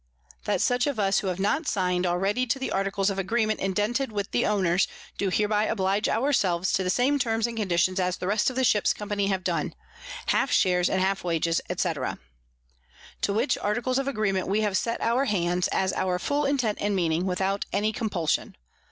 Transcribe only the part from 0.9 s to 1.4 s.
us who have